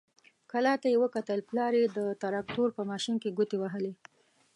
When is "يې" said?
0.93-0.97, 1.79-1.85